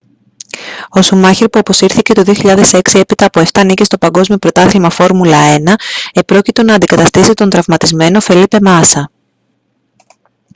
[0.89, 5.73] ο σουμάχερ που αποσύρθηκε το 2006 έπειτα από 7 νίκες στο παγκόσμιο πρωτάθλημα φόρμουλα 1
[6.13, 9.11] επρόκειτο να αντικαταστήσει τον τραυματισμένο φελίπε μάσα